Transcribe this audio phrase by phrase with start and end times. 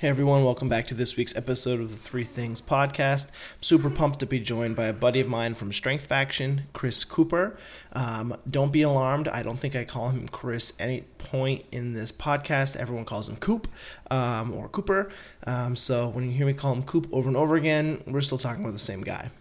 [0.00, 3.32] Hey everyone, welcome back to this week's episode of the Three Things podcast.
[3.32, 7.02] I'm super pumped to be joined by a buddy of mine from Strength Faction, Chris
[7.02, 7.58] Cooper.
[7.94, 12.12] Um, don't be alarmed, I don't think I call him Chris any point in this
[12.12, 12.76] podcast.
[12.76, 13.66] Everyone calls him Coop
[14.08, 15.10] um, or Cooper.
[15.48, 18.38] Um, so when you hear me call him Coop over and over again, we're still
[18.38, 19.32] talking about the same guy.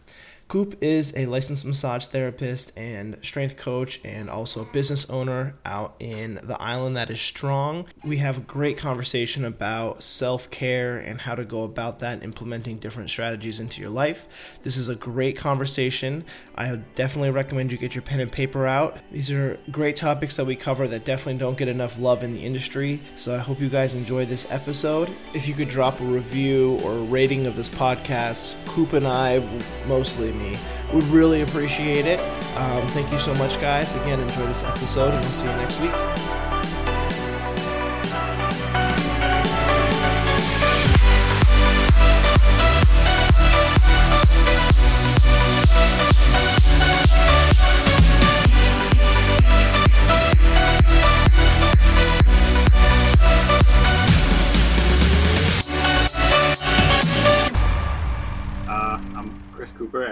[0.48, 5.96] Coop is a licensed massage therapist and strength coach and also a business owner out
[6.00, 7.86] in the island that is strong.
[8.06, 12.78] We have a great conversation about self care and how to go about that, implementing
[12.78, 14.58] different strategies into your life.
[14.62, 16.24] This is a great conversation.
[16.56, 19.00] I definitely recommend you get your pen and paper out.
[19.12, 22.46] These are great topics that we cover that definitely don't get enough love in the
[22.46, 23.02] industry.
[23.18, 25.10] So I hope you guys enjoy this episode.
[25.34, 29.40] If you could drop a review or a rating of this podcast, Coop and I
[29.88, 30.56] mostly me.
[30.94, 32.20] Would really appreciate it.
[32.56, 33.96] Um, thank you so much, guys.
[33.98, 36.47] Again, enjoy this episode, and we'll see you next week.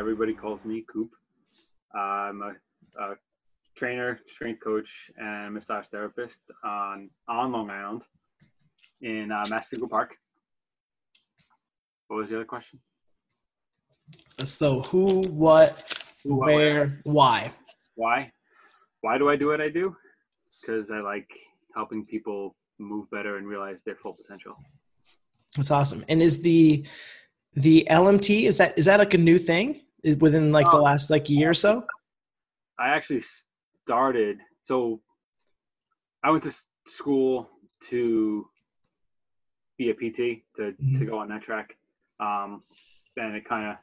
[0.05, 1.09] Everybody calls me Coop.
[1.95, 2.51] Uh, I'm a,
[3.01, 3.15] a,
[3.75, 8.03] trainer, strength coach, and massage therapist on on Long Island
[9.01, 10.11] in uh, Massapequa Park.
[12.07, 12.79] What was the other question?
[14.43, 17.51] So who, what, who, where, where, why?
[17.95, 18.31] Why?
[19.01, 19.95] Why do I do what I do?
[20.61, 21.29] Because I like
[21.73, 24.55] helping people move better and realize their full potential.
[25.57, 26.05] That's awesome.
[26.09, 26.85] And is the
[27.55, 29.81] the LMT is that is that like a new thing?
[30.19, 31.83] Within like the um, last like year or so?
[32.77, 33.23] I actually
[33.85, 34.39] started.
[34.63, 35.01] So
[36.23, 36.53] I went to
[36.87, 37.49] school
[37.89, 38.47] to
[39.77, 40.99] be a PT to mm-hmm.
[40.99, 41.75] to go on that track.
[42.19, 42.63] Um,
[43.17, 43.77] and it kind of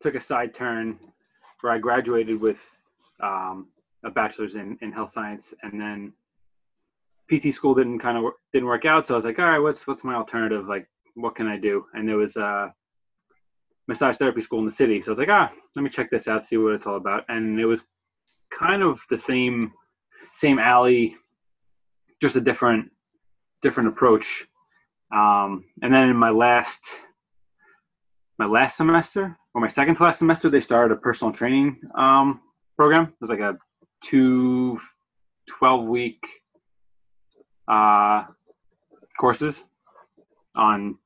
[0.00, 0.98] took a side turn
[1.60, 2.58] where I graduated with
[3.20, 3.68] um,
[4.04, 6.12] a bachelor's in, in health science, and then
[7.30, 9.06] PT school didn't kind of didn't work out.
[9.06, 10.66] So I was like, all right, what's what's my alternative?
[10.66, 11.86] Like, what can I do?
[11.94, 12.68] And there was uh,
[13.88, 15.00] massage therapy school in the city.
[15.02, 17.24] So I was like, ah, let me check this out, see what it's all about.
[17.28, 17.84] And it was
[18.52, 19.72] kind of the same
[20.34, 21.16] same alley,
[22.20, 22.90] just a different
[23.62, 24.46] different approach.
[25.14, 26.82] Um, and then in my last
[28.38, 32.40] my last semester or my second to last semester, they started a personal training um,
[32.76, 33.04] program.
[33.04, 33.56] It was like a
[34.02, 34.78] two
[35.58, 36.20] 12 week
[37.68, 38.24] uh,
[39.18, 39.64] courses
[40.54, 40.98] on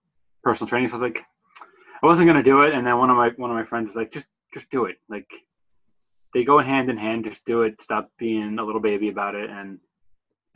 [0.42, 0.88] personal training.
[0.88, 1.24] So I was like,
[2.02, 3.96] I wasn't gonna do it, and then one of my one of my friends was
[3.96, 4.96] like, just just do it.
[5.08, 5.28] Like
[6.34, 7.24] they go hand in hand.
[7.24, 7.80] Just do it.
[7.80, 9.78] Stop being a little baby about it, and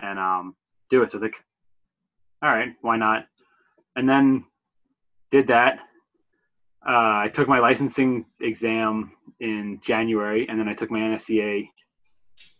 [0.00, 0.54] and um
[0.90, 1.12] do it.
[1.12, 1.34] So I was like,
[2.42, 3.26] all right, why not?
[3.96, 4.44] And then
[5.30, 5.78] did that.
[6.86, 11.66] Uh, I took my licensing exam in January, and then I took my NSCA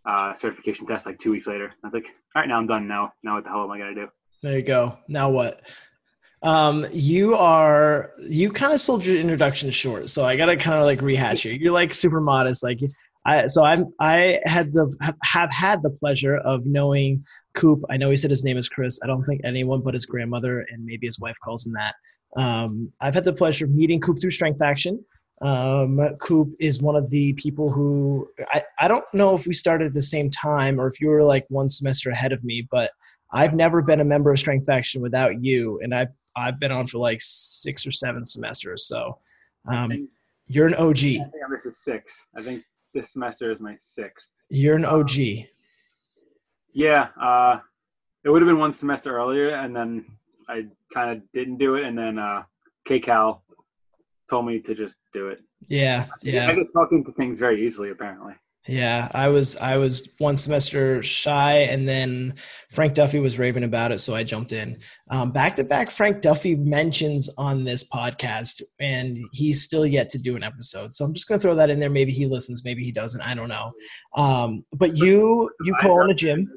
[0.07, 1.73] uh, certification test like two weeks later.
[1.83, 2.89] I was like, all right, now I'm done.
[2.89, 4.09] Now, now what the hell am I gonna do?
[4.43, 4.99] There you go.
[5.09, 5.61] Now what?
[6.45, 10.85] Um, you are you kind of sold your introduction short, so I gotta kind of
[10.85, 11.53] like rehash you.
[11.53, 12.81] You're like super modest, like
[13.25, 13.47] I.
[13.47, 17.25] So I'm I had the have had the pleasure of knowing
[17.55, 17.83] Coop.
[17.91, 19.01] I know he said his name is Chris.
[19.03, 21.95] I don't think anyone but his grandmother and maybe his wife calls him that.
[22.39, 25.03] Um, I've had the pleasure of meeting Coop through Strength Faction.
[25.41, 29.87] Um, Coop is one of the people who I, I don't know if we started
[29.87, 32.91] at the same time or if you were like one semester ahead of me, but
[33.33, 36.87] I've never been a member of Strength Faction without you, and I've I've been on
[36.87, 38.87] for like six or seven semesters.
[38.87, 39.19] So
[39.71, 40.11] um, think,
[40.47, 40.99] you're an OG.
[40.99, 42.13] I think this is six.
[42.37, 44.29] I think this semester is my sixth.
[44.51, 45.13] You're an OG.
[46.73, 47.59] Yeah, uh,
[48.25, 50.05] it would have been one semester earlier, and then
[50.49, 52.43] I kind of didn't do it, and then uh,
[52.89, 53.41] KCal
[54.29, 55.41] told me to just do it.
[55.69, 56.49] Yeah, yeah.
[56.49, 58.35] I get talked into things very easily, apparently.
[58.67, 62.35] Yeah, I was I was one semester shy, and then
[62.71, 64.79] Frank Duffy was raving about it, so I jumped in.
[65.35, 70.35] Back to back, Frank Duffy mentions on this podcast, and he's still yet to do
[70.35, 70.95] an episode.
[70.95, 71.91] So I'm just gonna throw that in there.
[71.91, 73.21] Maybe he listens, maybe he doesn't.
[73.21, 73.73] I don't know.
[74.17, 76.51] Um, but you you call in a gym.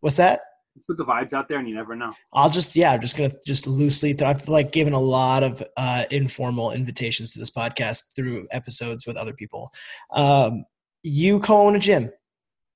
[0.00, 0.40] What's that?
[0.86, 2.12] Put the vibes out there and you never know.
[2.32, 5.62] I'll just yeah i'm just gonna just loosely throw, i've like given a lot of
[5.76, 9.72] uh, informal invitations to this podcast through episodes with other people.
[10.12, 10.64] Um,
[11.02, 12.10] you co-own a gym?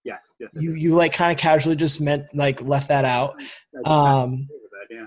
[0.05, 3.43] Yes, yes you you like kind of casually just meant like left that out.
[3.85, 4.49] Um
[4.91, 5.07] yeah.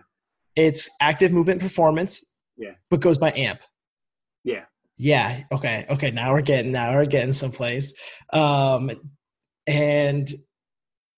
[0.56, 2.24] it's active movement performance
[2.58, 2.74] yeah.
[2.90, 3.62] but goes by amp.
[4.44, 4.66] Yeah.
[4.98, 7.94] Yeah okay okay now we're getting now we're getting someplace.
[8.32, 8.92] Um
[9.66, 10.32] and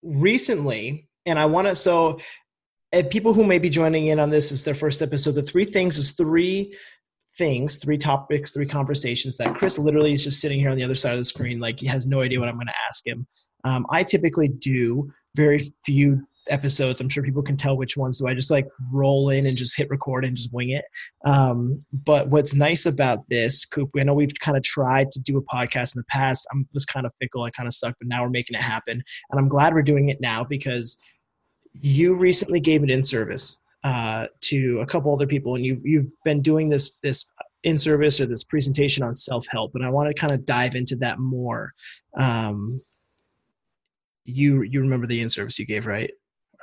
[0.04, 2.20] recently and I want to so
[3.10, 5.32] people who may be joining in on this is their first episode.
[5.32, 6.76] The three things is three
[7.36, 10.96] things, three topics, three conversations that Chris literally is just sitting here on the other
[10.96, 13.26] side of the screen, like he has no idea what I'm going to ask him.
[13.64, 17.00] Um, I typically do very few episodes.
[17.00, 18.18] I'm sure people can tell which ones.
[18.18, 20.86] So I just like roll in and just hit record and just wing it.
[21.26, 25.38] Um, but what's nice about this, Coop, I know we've kind of tried to do
[25.38, 26.46] a podcast in the past.
[26.54, 27.44] I was kind of fickle.
[27.44, 29.02] I kind of sucked, but now we're making it happen.
[29.32, 31.02] And I'm glad we're doing it now because
[31.82, 36.08] you recently gave an in service uh, to a couple other people, and you've you've
[36.24, 37.26] been doing this this
[37.64, 40.76] in service or this presentation on self help, and I want to kind of dive
[40.76, 41.74] into that more.
[42.18, 42.82] Um,
[44.26, 46.12] you you remember the in service you gave, right?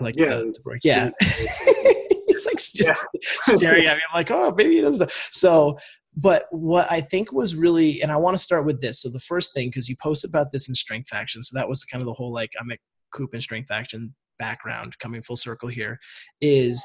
[0.00, 0.36] Or like Yeah.
[0.36, 1.10] the, the break, yeah.
[1.20, 3.06] He's like just
[3.42, 4.02] staring at me.
[4.10, 5.00] I'm like, oh, maybe he doesn't.
[5.00, 5.12] know.
[5.30, 5.76] So,
[6.16, 9.02] but what I think was really, and I want to start with this.
[9.02, 11.84] So the first thing, because you posted about this in Strength Faction, so that was
[11.84, 12.76] kind of the whole like I'm a
[13.12, 16.00] Coop in Strength Faction background coming full circle here,
[16.40, 16.84] is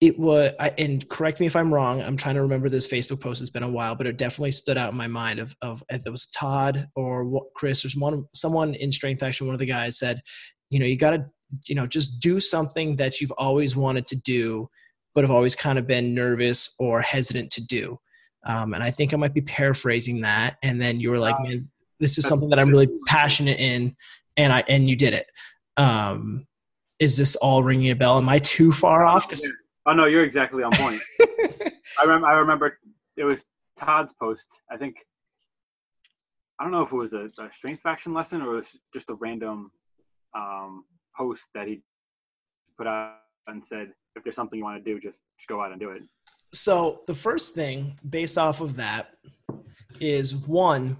[0.00, 3.20] it was I, and correct me if i'm wrong i'm trying to remember this facebook
[3.20, 5.82] post it's been a while but it definitely stood out in my mind of, of
[5.88, 9.58] if it was todd or what, chris or someone someone in strength faction one of
[9.58, 10.20] the guys said
[10.70, 11.24] you know you got to
[11.66, 14.68] you know just do something that you've always wanted to do
[15.14, 17.98] but have always kind of been nervous or hesitant to do.
[18.44, 21.66] Um, and i think i might be paraphrasing that and then you were like man
[21.98, 23.96] this is something that i'm really passionate in
[24.36, 25.26] and i and you did it
[25.76, 26.46] um,
[26.98, 29.50] is this all ringing a bell am i too far off 'Cause-
[29.88, 31.00] Oh no, you're exactly on point.
[32.00, 32.26] I remember.
[32.26, 32.78] I remember
[33.16, 33.44] it was
[33.78, 34.48] Todd's post.
[34.68, 34.96] I think.
[36.58, 39.08] I don't know if it was a, a strength faction lesson or it was just
[39.10, 39.70] a random
[40.36, 40.84] um,
[41.16, 41.82] post that he
[42.76, 45.70] put out and said, "If there's something you want to do, just, just go out
[45.70, 46.02] and do it."
[46.52, 49.10] So the first thing based off of that
[50.00, 50.96] is one,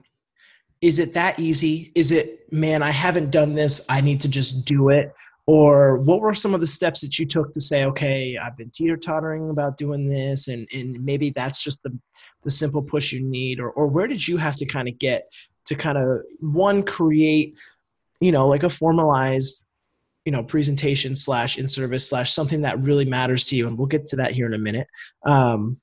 [0.81, 1.93] is it that easy?
[1.95, 3.85] Is it, man, I haven't done this.
[3.89, 5.15] I need to just do it.
[5.47, 8.71] Or what were some of the steps that you took to say, okay, I've been
[8.71, 11.97] teeter tottering about doing this, and, and maybe that's just the,
[12.43, 13.61] the simple push you need?
[13.61, 15.33] Or, or where did you have to kind of get
[15.67, 17.57] to kind of one, create,
[18.21, 19.65] you know, like a formalized,
[20.25, 23.69] you know, presentation slash in service slash something that really matters to you?
[23.69, 24.89] And we'll get to that here in a minute.
[25.25, 25.81] Um,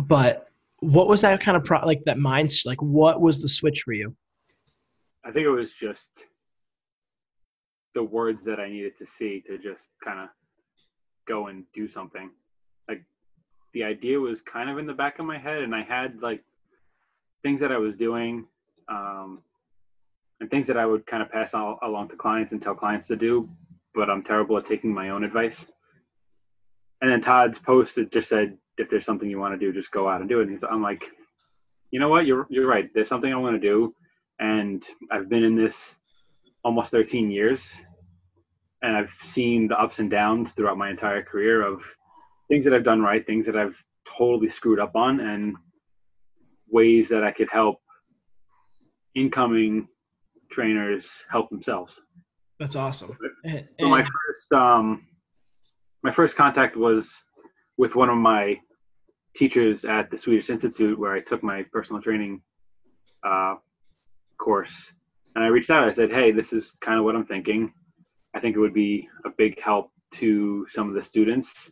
[0.00, 0.48] but
[0.84, 3.92] what was that kind of pro- like that mind like what was the switch for
[3.92, 4.14] you
[5.24, 6.26] I think it was just
[7.94, 10.28] the words that I needed to see to just kind of
[11.26, 12.30] go and do something.
[12.88, 13.02] Like
[13.72, 16.42] the idea was kind of in the back of my head, and I had like
[17.42, 18.46] things that I was doing,
[18.88, 19.40] um,
[20.40, 23.08] and things that I would kind of pass all, along to clients and tell clients
[23.08, 23.48] to do,
[23.94, 25.64] but I'm terrible at taking my own advice.
[27.00, 29.90] And then Todd's post it just said, if there's something you want to do, just
[29.90, 30.44] go out and do it.
[30.44, 31.04] And he's, I'm like,
[31.90, 32.26] you know what?
[32.26, 32.90] You're you're right.
[32.94, 33.94] There's something I want to do,
[34.40, 35.96] and I've been in this
[36.64, 37.70] almost 13 years,
[38.82, 41.82] and I've seen the ups and downs throughout my entire career of
[42.48, 43.76] things that I've done right, things that I've
[44.18, 45.54] totally screwed up on, and
[46.68, 47.78] ways that I could help
[49.14, 49.88] incoming
[50.50, 52.00] trainers help themselves.
[52.58, 55.06] that's awesome and, So my first um,
[56.02, 57.22] my first contact was
[57.76, 58.60] with one of my
[59.34, 62.40] teachers at the Swedish Institute, where I took my personal training
[63.24, 63.56] uh,
[64.38, 64.74] course,
[65.34, 65.88] and I reached out.
[65.88, 67.72] I said, "Hey, this is kind of what I'm thinking.
[68.34, 71.70] I think it would be a big help to some of the students,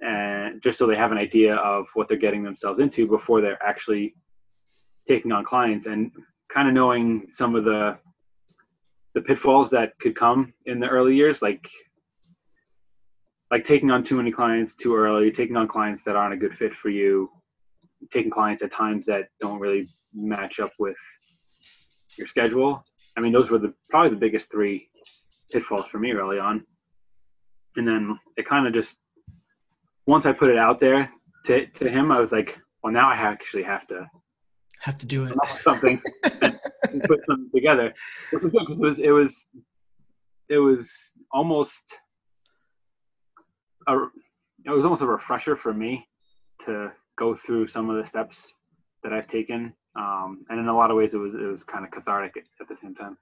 [0.00, 3.62] and just so they have an idea of what they're getting themselves into before they're
[3.62, 4.14] actually
[5.06, 6.10] taking on clients, and
[6.48, 7.98] kind of knowing some of the
[9.14, 11.66] the pitfalls that could come in the early years, like
[13.50, 16.56] like taking on too many clients too early, taking on clients that aren't a good
[16.56, 17.30] fit for you,
[18.10, 20.96] taking clients at times that don't really match up with
[22.18, 22.84] your schedule.
[23.16, 24.88] I mean, those were the probably the biggest three
[25.50, 26.64] pitfalls for me early on.
[27.76, 28.96] And then it kind of just
[30.06, 31.10] once I put it out there
[31.44, 34.06] to to him, I was like, well, now I actually have to
[34.80, 36.02] have to do it come up with something
[36.42, 36.58] and,
[36.90, 37.92] and put something together,
[38.30, 39.46] which was good because it was it was
[40.48, 40.92] it was
[41.32, 41.96] almost
[43.86, 43.96] a
[44.64, 46.06] it was almost a refresher for me
[46.64, 48.52] to go through some of the steps
[49.02, 51.84] that I've taken, um, and in a lot of ways it was it was kind
[51.84, 53.16] of cathartic at, the same time.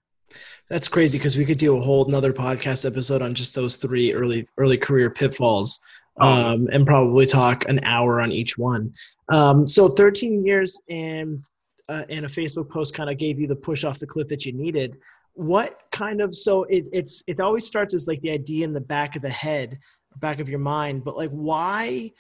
[0.69, 4.13] that's crazy because we could do a whole another podcast episode on just those three
[4.13, 5.83] early early career pitfalls
[6.21, 6.29] Oh.
[6.29, 8.93] um, and probably talk an hour on each one
[9.33, 11.45] um, so 13 years and
[11.89, 14.47] uh, and a facebook post kind of gave you the push off the cliff that
[14.47, 14.97] you needed
[15.33, 18.81] what kind of so it, it's it always starts as like the idea in the
[18.81, 19.77] back of the head
[20.21, 22.11] back of your mind but like why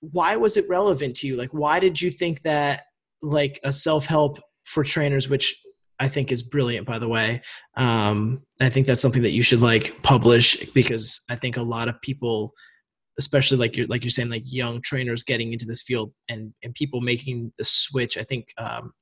[0.00, 2.84] why was it relevant to you like why did you think that
[3.22, 5.60] like a self-help for trainers which
[6.00, 6.86] I think is brilliant.
[6.86, 7.42] By the way,
[7.76, 11.88] um, I think that's something that you should like publish because I think a lot
[11.88, 12.52] of people,
[13.18, 16.74] especially like you're like you're saying, like young trainers getting into this field and and
[16.74, 18.16] people making the switch.
[18.16, 18.94] I think um,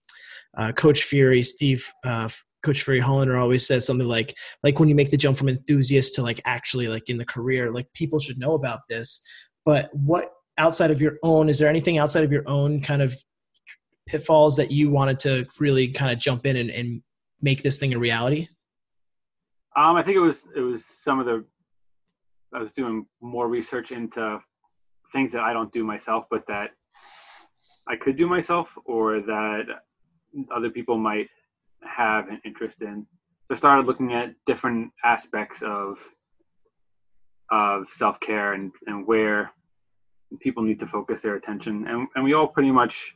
[0.56, 1.90] uh, Coach Fury, Steve.
[2.04, 2.28] Uh,
[2.68, 6.14] Coach Fury Hollander always says something like like when you make the jump from enthusiast
[6.14, 9.26] to like actually like in the career, like people should know about this.
[9.64, 13.16] But what outside of your own, is there anything outside of your own kind of
[14.06, 17.02] pitfalls that you wanted to really kind of jump in and, and
[17.40, 18.48] make this thing a reality?
[19.74, 21.42] Um, I think it was it was some of the
[22.52, 24.40] I was doing more research into
[25.10, 26.72] things that I don't do myself, but that
[27.88, 29.62] I could do myself, or that
[30.54, 31.28] other people might
[31.84, 33.06] have an interest in.
[33.46, 35.98] So I started looking at different aspects of
[37.50, 39.50] of self care and and where
[40.40, 43.14] people need to focus their attention, and and we all pretty much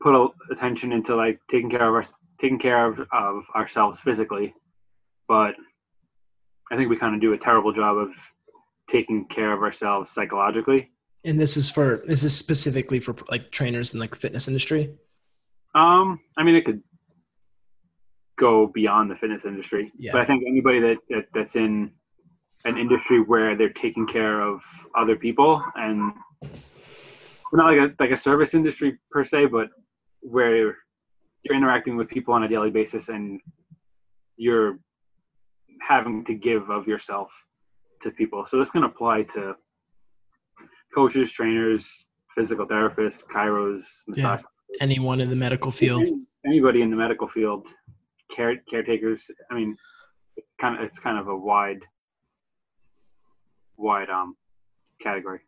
[0.00, 2.04] put attention into like taking care of our
[2.40, 4.54] taking care of, of ourselves physically,
[5.28, 5.54] but
[6.70, 8.10] I think we kind of do a terrible job of
[8.88, 10.90] taking care of ourselves psychologically.
[11.24, 14.94] And this is for this is specifically for like trainers in like fitness industry.
[15.74, 16.82] Um, I mean, it could
[18.38, 20.12] go beyond the fitness industry, yeah.
[20.12, 21.90] but I think anybody that, that that's in
[22.64, 24.60] an industry where they're taking care of
[24.94, 26.12] other people and
[27.52, 29.68] not like a like a service industry per se, but
[30.20, 30.76] where
[31.42, 33.40] you're interacting with people on a daily basis and
[34.36, 34.78] you're
[35.80, 37.30] having to give of yourself
[38.02, 38.44] to people.
[38.46, 39.54] So this can apply to
[40.94, 44.40] coaches, trainers, physical therapists, chiros, massage.
[44.40, 44.76] Yeah.
[44.80, 46.06] Anyone in the medical field.
[46.44, 47.68] Anybody in the medical field,
[48.34, 49.30] care caretakers.
[49.50, 49.76] I mean,
[50.36, 51.80] it's kind of it's kind of a wide,
[53.76, 54.36] wide um
[55.00, 55.40] category.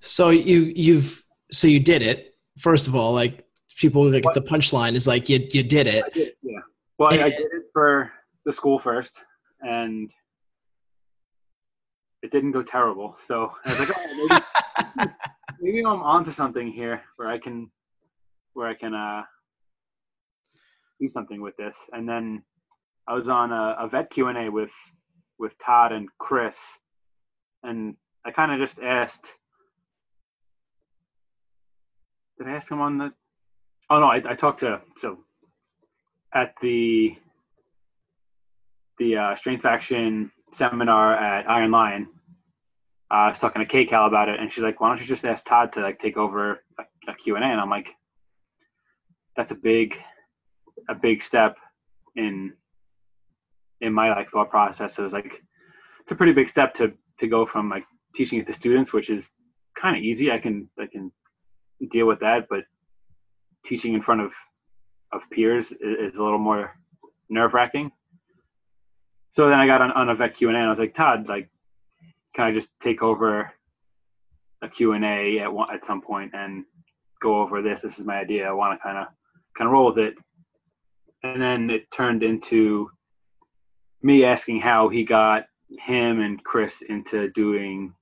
[0.00, 3.12] So you you've so you did it first of all.
[3.12, 3.44] Like
[3.76, 4.34] people like what?
[4.34, 6.12] the punchline is like you you did it.
[6.12, 6.60] Did, yeah.
[6.98, 8.12] Well, I, I did it for
[8.44, 9.22] the school first,
[9.60, 10.10] and
[12.22, 13.16] it didn't go terrible.
[13.26, 14.40] So I was like, oh,
[14.96, 15.10] maybe,
[15.60, 17.70] maybe I'm onto something here where I can
[18.54, 19.22] where I can uh,
[21.00, 21.76] do something with this.
[21.92, 22.42] And then
[23.08, 24.72] I was on a, a vet Q and A with
[25.38, 26.56] with Todd and Chris,
[27.62, 29.28] and I kind of just asked.
[32.38, 33.12] Did I ask him on the
[33.90, 35.18] Oh no, I, I talked to so
[36.34, 37.16] at the
[38.98, 42.08] the uh, strength faction seminar at Iron Lion.
[43.10, 45.06] Uh, I was talking to Kay Cal about it, and she's like, "Why don't you
[45.06, 47.88] just ask Todd to like take over a, a Q and A?" And I'm like,
[49.36, 49.98] "That's a big,
[50.88, 51.56] a big step
[52.16, 52.52] in
[53.80, 55.42] in my like thought process." It was like,
[56.00, 59.10] it's a pretty big step to to go from like teaching it to students, which
[59.10, 59.30] is
[59.76, 60.30] kind of easy.
[60.30, 61.10] I can I can
[61.90, 62.64] deal with that, but
[63.64, 64.32] teaching in front of
[65.12, 66.72] of peers is, is a little more
[67.28, 67.90] nerve wracking.
[69.30, 70.94] So then I got on, on a vet Q and A, and I was like,
[70.94, 71.48] Todd, like,
[72.34, 73.52] can I just take over
[74.62, 76.64] a Q and A at one, at some point and
[77.20, 77.82] go over this?
[77.82, 78.46] This is my idea.
[78.48, 79.06] I want to kind of
[79.56, 80.14] kind of roll with it.
[81.24, 82.90] And then it turned into
[84.02, 87.94] me asking how he got him and Chris into doing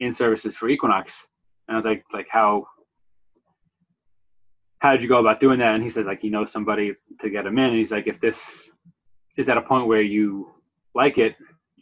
[0.00, 1.26] in services for Equinox.
[1.68, 2.66] And I was like, like how
[4.78, 5.74] how did you go about doing that?
[5.74, 7.64] And he says like he knows somebody to get him in.
[7.66, 8.40] And he's like, if this
[9.36, 10.50] is at a point where you
[10.94, 11.34] like it,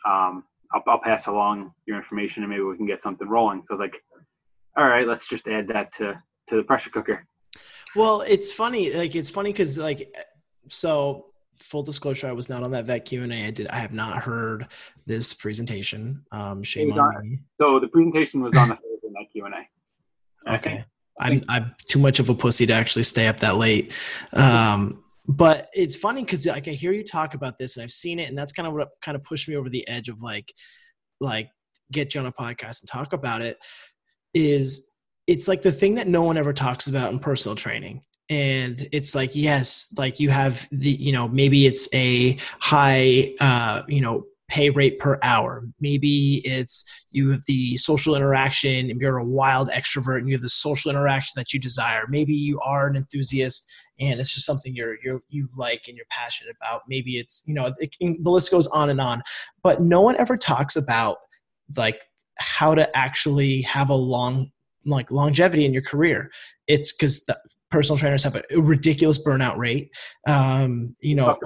[0.05, 3.61] um, I'll, I'll pass along your information and maybe we can get something rolling.
[3.61, 4.03] So I was like,
[4.77, 7.25] all right, let's just add that to to the pressure cooker.
[7.95, 8.93] Well, it's funny.
[8.93, 10.13] Like it's funny because like
[10.69, 11.27] so
[11.59, 13.47] full disclosure, I was not on that vet Q and A.
[13.47, 13.67] I did.
[13.69, 14.69] I have not heard
[15.07, 16.25] this presentation.
[16.33, 17.39] Um, shame on, on, me.
[17.61, 20.55] So the presentation was on the Thursday night Q and A.
[20.55, 20.85] Okay.
[21.21, 23.93] I'm I'm too much of a pussy to actually stay up that late.
[24.33, 28.19] Um, but it's funny because like I hear you talk about this and I've seen
[28.19, 30.53] it, and that's kind of what kind of pushed me over the edge of like,
[31.21, 31.51] like
[31.93, 33.59] get you on a podcast and talk about it.
[34.35, 34.91] Is
[35.27, 39.15] it's like the thing that no one ever talks about in personal training and it's
[39.15, 44.25] like yes like you have the you know maybe it's a high uh you know
[44.49, 45.63] pay rate per hour.
[45.81, 50.43] Maybe it's you have the social interaction and you're a wild extrovert and you have
[50.43, 52.05] the social interaction that you desire.
[52.09, 56.07] Maybe you are an enthusiast and it's just something you're, you're you like and you're
[56.11, 56.83] passionate about.
[56.89, 59.23] Maybe it's, you know, it, the list goes on and on.
[59.63, 61.19] But no one ever talks about
[61.77, 62.01] like
[62.39, 64.51] how to actually have a long
[64.85, 66.31] like longevity in your career.
[66.69, 67.29] It's because
[67.75, 69.91] personal trainers have a ridiculous burnout rate.
[70.29, 71.37] Um, you know,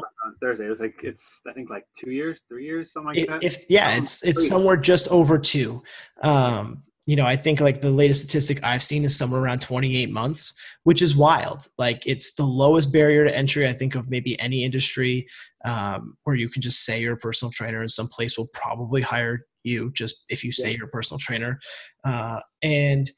[0.43, 3.43] Thursday it was like it's I think like two years, three years, something like that.
[3.43, 5.83] If yeah, um, it's it's somewhere just over two.
[6.23, 10.11] Um, you know, I think like the latest statistic I've seen is somewhere around 28
[10.11, 11.67] months, which is wild.
[11.79, 15.27] Like it's the lowest barrier to entry, I think, of maybe any industry
[15.65, 19.01] um, where you can just say you're a personal trainer and some place will probably
[19.01, 20.77] hire you just if you say yeah.
[20.77, 21.59] you're a personal trainer.
[22.05, 23.11] Uh, and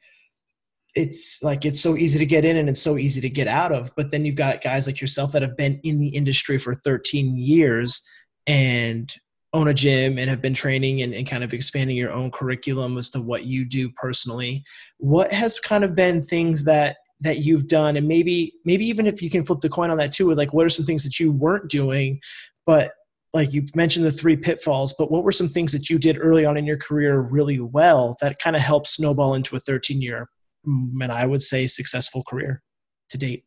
[0.95, 3.73] it's like it's so easy to get in and it's so easy to get out
[3.73, 3.91] of.
[3.97, 7.37] But then you've got guys like yourself that have been in the industry for 13
[7.37, 8.07] years
[8.47, 9.13] and
[9.53, 12.97] own a gym and have been training and, and, kind of expanding your own curriculum
[12.97, 14.63] as to what you do personally
[14.99, 19.21] what has kind of been things that that you've done and maybe maybe even if
[19.21, 21.33] you can flip the coin on that too like what are some things that you
[21.33, 22.21] weren't doing
[22.65, 22.93] but
[23.35, 26.45] like you mentioned the three pitfalls but what were some things that you did early
[26.45, 30.29] on in your career really well that kind of helped snowball into a 13 year
[30.64, 32.62] and i would say successful career
[33.09, 33.45] to date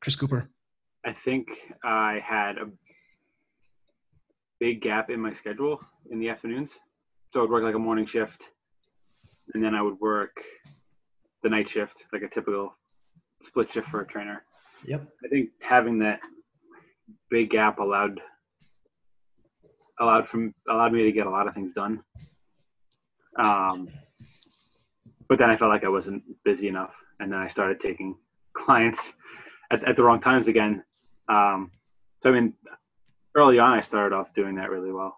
[0.00, 0.48] chris cooper
[1.04, 1.48] i think
[1.84, 2.66] i had a
[4.60, 5.80] big gap in my schedule
[6.10, 6.72] in the afternoons.
[7.32, 8.48] So I would work like a morning shift,
[9.54, 10.36] and then I would work
[11.42, 12.74] the night shift, like a typical
[13.42, 14.44] split shift for a trainer.
[14.84, 15.06] Yep.
[15.24, 16.20] I think having that
[17.30, 18.20] big gap allowed
[20.00, 22.02] allowed from allowed me to get a lot of things done.
[23.38, 23.88] Um,
[25.28, 28.16] but then I felt like I wasn't busy enough, and then I started taking
[28.54, 29.12] clients
[29.70, 30.82] at, at the wrong times again.
[31.28, 31.70] Um,
[32.22, 32.54] so I mean,
[33.34, 35.16] early on, I started off doing that really well.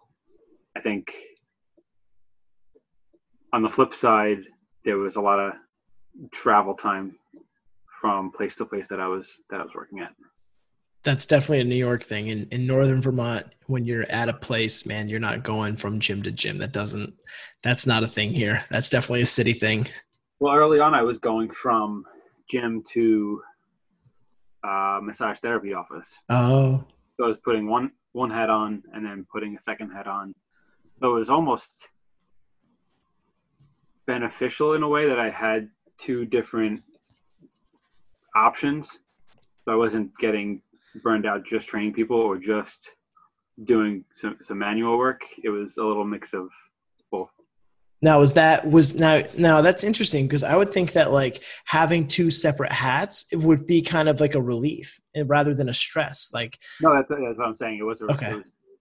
[0.76, 1.12] I think
[3.52, 4.42] on the flip side,
[4.84, 5.52] there was a lot of
[6.32, 7.16] travel time
[8.00, 10.12] from place to place that I was that I was working at.
[11.02, 12.28] That's definitely a New York thing.
[12.28, 16.22] In in northern Vermont, when you're at a place, man, you're not going from gym
[16.24, 16.58] to gym.
[16.58, 17.14] That doesn't
[17.62, 18.64] that's not a thing here.
[18.70, 19.86] That's definitely a city thing.
[20.40, 22.04] Well, early on I was going from
[22.50, 23.42] gym to
[24.62, 26.08] uh, massage therapy office.
[26.28, 26.84] Oh.
[27.16, 30.34] So I was putting one one head on and then putting a second head on.
[31.00, 31.88] So it was almost
[34.06, 36.82] beneficial in a way that I had two different
[38.34, 38.90] options.
[39.64, 40.62] So I wasn't getting
[41.02, 42.90] burned out just training people or just
[43.64, 45.22] doing some, some manual work.
[45.42, 46.48] It was a little mix of
[47.10, 47.30] both.
[48.02, 52.08] Now was that was now now that's interesting because I would think that like having
[52.08, 56.30] two separate hats it would be kind of like a relief rather than a stress.
[56.32, 57.76] Like no, that's, that's what I'm saying.
[57.78, 58.36] It was a, okay.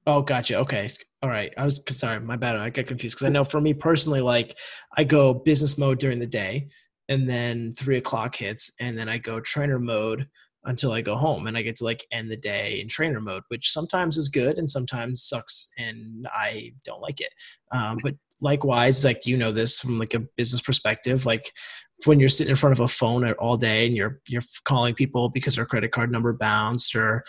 [0.08, 0.60] oh, gotcha.
[0.60, 0.90] Okay,
[1.22, 1.54] all right.
[1.58, 2.56] I was sorry, my bad.
[2.56, 4.56] I got confused because I know for me personally, like
[4.96, 6.70] I go business mode during the day,
[7.10, 10.28] and then three o'clock hits, and then I go trainer mode
[10.66, 13.44] until I go home and I get to like end the day in trainer mode,
[13.48, 17.32] which sometimes is good and sometimes sucks and I don't like it.
[17.72, 21.52] Um, but likewise like you know this from like a business perspective like
[22.06, 25.30] when you're sitting in front of a phone all day and you're you're calling people
[25.30, 27.24] because their credit card number bounced or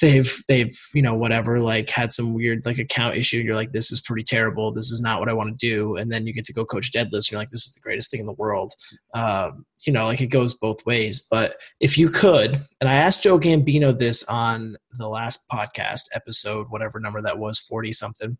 [0.00, 3.72] they've they've you know whatever like had some weird like account issue and you're like
[3.72, 4.72] this is pretty terrible.
[4.72, 5.96] This is not what i want to do.
[5.96, 8.10] And then you get to go coach deadlifts and you're like this is the greatest
[8.10, 8.72] thing in the world.
[9.14, 11.26] Um, you know like it goes both ways.
[11.30, 16.66] But if you could and i asked joe gambino this on the last podcast episode
[16.70, 18.38] whatever number that was 40 something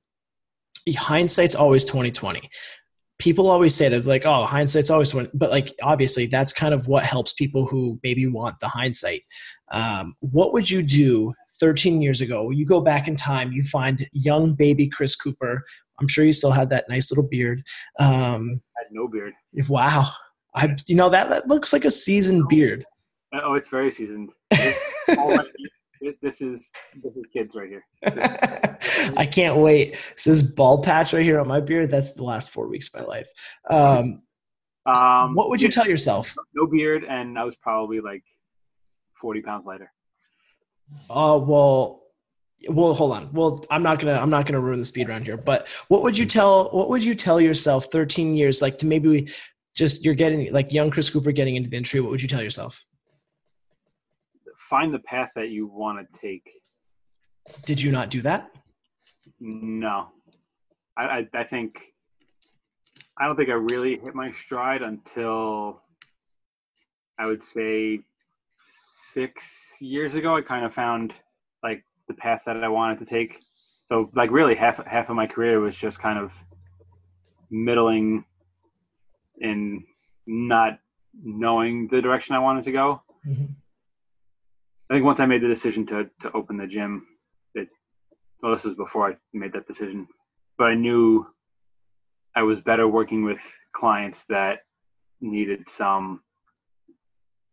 [0.89, 2.49] hindsight's always 2020
[3.21, 6.89] people always say that like oh hindsight's always 20 but like obviously that's kind of
[6.89, 9.23] what helps people who maybe want the hindsight.
[9.71, 14.07] Um, what would you do 13 years ago you go back in time you find
[14.13, 15.63] young baby chris cooper
[16.01, 17.63] i'm sure you still had that nice little beard
[17.99, 19.35] um, I had no beard
[19.69, 20.09] wow
[20.55, 22.85] i you know that, that looks like a seasoned beard
[23.35, 24.31] oh it's very seasoned
[26.01, 26.71] this is
[27.03, 27.85] this is kids right here.
[29.17, 29.93] I can't wait.
[30.15, 33.01] This is bald patch right here on my beard, that's the last four weeks of
[33.01, 33.29] my life.
[33.69, 34.23] Um,
[34.87, 36.35] um, what would you yeah, tell yourself?
[36.55, 38.25] No beard, and I was probably like
[39.21, 39.93] forty pounds lighter.
[41.09, 42.03] Uh, well,
[42.69, 43.33] well hold on.
[43.33, 45.37] Well, I'm not gonna I'm not gonna ruin the speed around here.
[45.37, 49.09] But what would you tell what would you tell yourself 13 years like to maybe
[49.09, 49.29] we
[49.75, 52.01] just you're getting like young Chris Cooper getting into the industry?
[52.01, 52.85] What would you tell yourself?
[54.71, 56.49] find the path that you want to take.
[57.67, 58.53] Did you not do that?
[59.41, 60.09] No,
[60.97, 61.83] I, I, I think
[63.19, 65.83] I don't think I really hit my stride until
[67.19, 68.01] I would say
[69.13, 69.45] six
[69.81, 70.37] years ago.
[70.37, 71.13] I kind of found
[71.63, 73.41] like the path that I wanted to take.
[73.89, 76.33] So like really half half of my career was just kind of
[77.51, 78.25] middling
[79.41, 79.85] in
[80.27, 80.79] not
[81.23, 83.03] knowing the direction I wanted to go.
[83.27, 83.47] Mm-hmm.
[84.91, 87.07] I think once I made the decision to to open the gym,
[87.55, 87.69] it
[88.43, 90.07] well, this was before I made that decision,
[90.57, 91.27] but I knew
[92.35, 93.41] I was better working with
[93.75, 94.61] clients that
[95.21, 96.23] needed some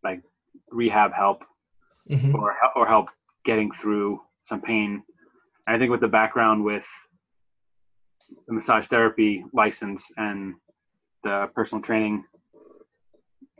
[0.03, 0.21] like
[0.71, 1.43] rehab help
[2.09, 2.35] mm-hmm.
[2.35, 3.07] or or help
[3.45, 5.03] getting through some pain.
[5.65, 6.85] And I think with the background with
[8.47, 10.55] the massage therapy license and
[11.23, 12.23] the personal training,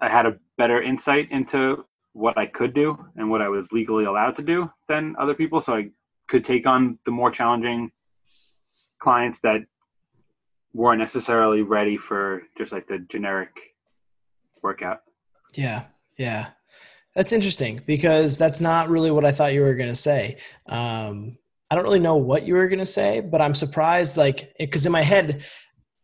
[0.01, 4.05] I had a better insight into what I could do and what I was legally
[4.05, 5.61] allowed to do than other people.
[5.61, 5.89] So I
[6.27, 7.91] could take on the more challenging
[8.99, 9.61] clients that
[10.73, 13.49] weren't necessarily ready for just like the generic
[14.61, 15.01] workout.
[15.55, 15.85] Yeah,
[16.17, 16.49] yeah.
[17.17, 20.37] That's interesting because that's not really what I thought you were going to say.
[20.67, 24.53] Um, I don't really know what you were going to say, but I'm surprised, like,
[24.59, 25.43] because in my head,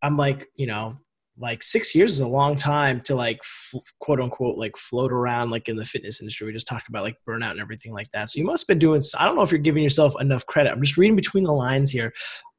[0.02, 0.98] I'm like, you know,
[1.38, 5.52] like six years is a long time to like f- quote unquote like float around
[5.52, 6.48] like in the fitness industry.
[6.48, 8.32] We just talked about like burnout and everything like that.
[8.32, 9.02] So you must have been doing.
[9.20, 10.72] I don't know if you're giving yourself enough credit.
[10.72, 12.12] I'm just reading between the lines here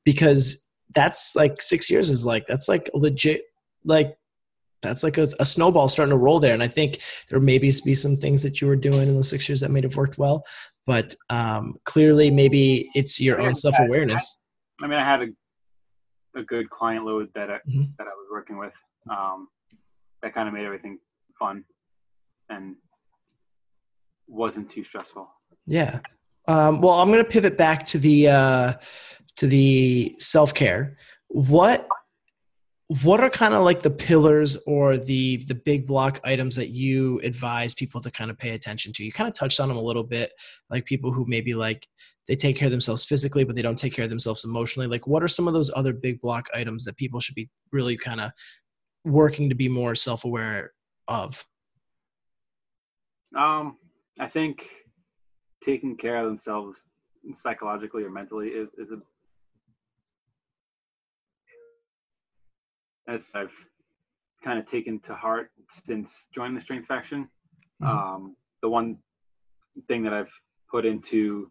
[0.05, 3.43] because that's like six years is like that's like legit
[3.85, 4.17] like
[4.85, 6.55] that's like a, a, snowball starting to roll there.
[6.55, 9.49] And I think there maybe be some things that you were doing in those six
[9.49, 10.45] years that may have worked well,
[10.87, 14.39] but um, clearly maybe it's your own self awareness.
[14.83, 17.83] I mean, I had a, a good client load that I, mm-hmm.
[17.99, 18.73] that I was working with.
[19.11, 19.49] Um,
[20.23, 20.99] that kind of made everything
[21.39, 21.65] fun
[22.49, 22.77] and
[24.27, 25.29] wasn't too stressful.
[25.67, 26.01] Yeah.
[26.49, 28.73] Um, well, I'm going to pivot back to the uh,
[29.37, 30.97] to the self care.
[31.29, 31.87] What
[33.03, 37.19] what are kind of like the pillars or the the big block items that you
[37.21, 39.05] advise people to kind of pay attention to?
[39.05, 40.33] You kind of touched on them a little bit
[40.69, 41.87] like people who maybe like
[42.29, 44.87] they take care of themselves physically but they don't take care of themselves emotionally.
[44.87, 47.97] Like what are some of those other big block items that people should be really
[47.97, 48.33] kind of
[49.05, 50.73] working to be more self-aware
[51.09, 51.43] of?
[53.37, 53.79] Um
[54.21, 54.69] i think
[55.61, 56.85] taking care of themselves
[57.35, 58.99] psychologically or mentally is, is a
[63.07, 63.53] that's I've
[64.43, 65.51] kind of taken to heart
[65.87, 67.29] since joining the Strength Faction.
[67.83, 67.87] Mm-hmm.
[67.87, 68.99] Um, the one
[69.89, 70.33] thing that I've
[70.71, 71.51] put into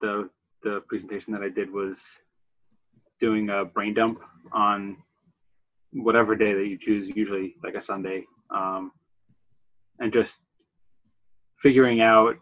[0.00, 0.28] the
[0.62, 2.00] the presentation that I did was
[3.20, 4.20] doing a brain dump
[4.52, 4.96] on
[5.92, 8.92] whatever day that you choose, usually like a Sunday, um,
[9.98, 10.38] and just
[11.62, 12.36] figuring out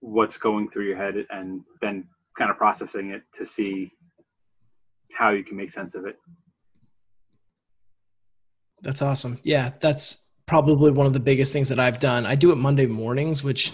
[0.00, 2.06] what's going through your head and then
[2.38, 3.90] kind of processing it to see
[5.16, 6.16] how you can make sense of it.
[8.82, 9.38] That's awesome.
[9.42, 12.26] Yeah, that's probably one of the biggest things that I've done.
[12.26, 13.72] I do it Monday mornings, which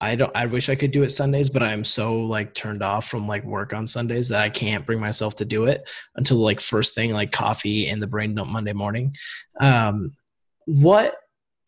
[0.00, 3.08] I don't I wish I could do it Sundays, but I'm so like turned off
[3.08, 6.60] from like work on Sundays that I can't bring myself to do it until like
[6.60, 9.12] first thing like coffee and the brain dump Monday morning.
[9.60, 10.16] Um
[10.64, 11.14] what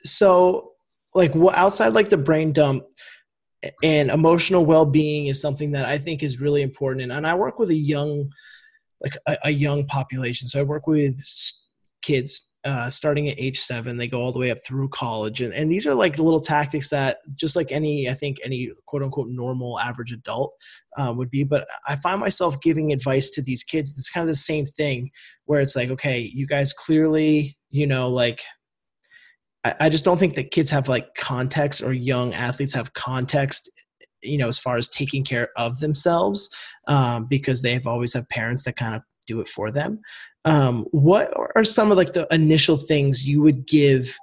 [0.03, 0.72] so
[1.14, 2.85] like what outside like the brain dump
[3.83, 7.59] and emotional well-being is something that I think is really important and, and I work
[7.59, 8.31] with a young
[9.03, 10.49] like a, a young population.
[10.49, 11.21] So I work with
[12.03, 13.97] kids uh, starting at age seven.
[13.97, 16.91] They go all the way up through college, and, and these are like little tactics
[16.91, 20.55] that just like any I think any quote unquote normal average adult
[20.97, 21.43] uh, would be.
[21.43, 23.97] But I find myself giving advice to these kids.
[23.99, 25.11] It's kind of the same thing
[25.47, 28.43] where it's like, okay, you guys clearly, you know, like
[29.65, 33.71] I just don't think that kids have like context or young athletes have context
[34.22, 36.54] you know as far as taking care of themselves
[36.88, 40.00] um, because they have always have parents that kind of do it for them.
[40.44, 44.16] Um, what are some of like the initial things you would give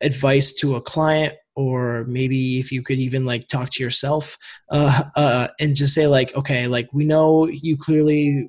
[0.00, 1.34] advice to a client?
[1.54, 4.38] Or maybe if you could even like talk to yourself
[4.70, 8.48] uh, uh, and just say like okay like we know you clearly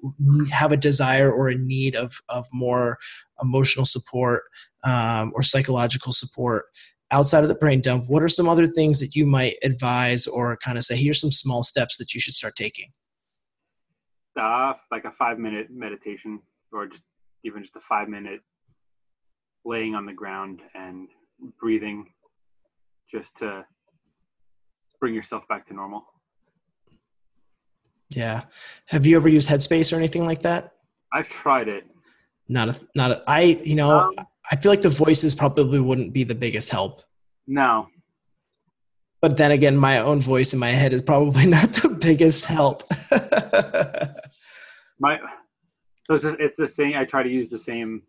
[0.51, 2.99] have a desire or a need of of more
[3.41, 4.43] emotional support
[4.83, 6.65] um, or psychological support
[7.11, 10.57] outside of the brain dump, what are some other things that you might advise or
[10.57, 12.89] kind of say, here's some small steps that you should start taking?
[14.39, 16.39] Uh, like a five minute meditation
[16.71, 17.03] or just
[17.43, 18.41] even just a five minute
[19.65, 21.09] laying on the ground and
[21.59, 22.05] breathing
[23.11, 23.65] just to
[24.99, 26.05] bring yourself back to normal.
[28.09, 28.43] Yeah.
[28.87, 30.73] Have you ever used Headspace or anything like that?
[31.13, 31.85] I've tried it.
[32.49, 34.15] Not a, not a, I, you know, um,
[34.51, 37.03] I feel like the voices probably wouldn't be the biggest help.
[37.47, 37.87] No.
[39.21, 42.83] But then again, my own voice in my head is probably not the biggest help.
[44.99, 45.19] my,
[46.07, 46.97] so it's, it's the same.
[46.97, 48.01] I try to use the same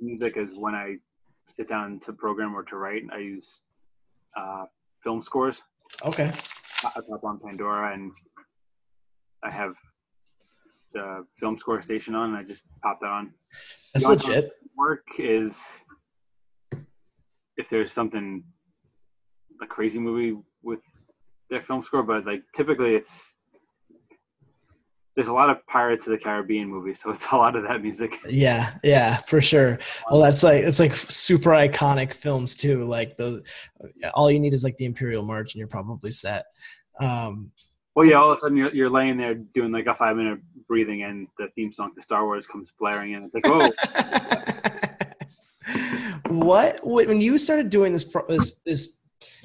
[0.00, 0.96] music as when I
[1.48, 3.04] sit down to program or to write.
[3.12, 3.62] I use
[4.36, 4.64] uh,
[5.02, 5.62] film scores.
[6.04, 6.30] Okay.
[6.84, 8.12] I pop on Pandora and
[9.42, 9.74] I have
[10.92, 13.32] the film score station on and I just pop that on.
[13.94, 14.52] That's legit.
[14.76, 15.58] Work is
[17.56, 18.42] if there's something
[19.62, 20.80] a crazy movie with
[21.50, 23.34] their film score, but like typically it's
[25.16, 27.82] there's a lot of Pirates of the Caribbean movies, so it's a lot of that
[27.82, 28.18] music.
[28.26, 29.78] Yeah, yeah, for sure.
[30.10, 32.84] Well, that's like it's like super iconic films too.
[32.86, 33.42] Like those,
[34.14, 36.44] all you need is like the Imperial March, and you're probably set.
[37.00, 37.50] Um,
[37.94, 40.40] well, yeah, all of a sudden you're, you're laying there doing like a five minute
[40.68, 43.24] breathing and the theme song to Star Wars comes blaring in.
[43.24, 43.70] It's like, oh,
[46.28, 48.98] what when you started doing this this this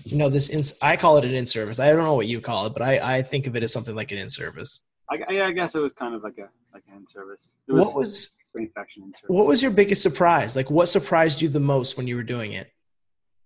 [0.03, 1.79] you know this in, I call it an in service.
[1.79, 3.95] I don't know what you call it, but I I think of it as something
[3.95, 4.87] like an in service.
[5.09, 7.55] I, I guess it was kind of like a like an in service.
[7.67, 8.37] Was what was
[9.27, 10.55] what was your biggest surprise?
[10.55, 12.71] Like what surprised you the most when you were doing it?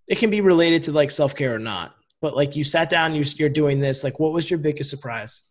[0.08, 3.16] It can be related to like self care or not, but like you sat down,
[3.16, 4.04] you, you're doing this.
[4.04, 5.50] Like what was your biggest surprise?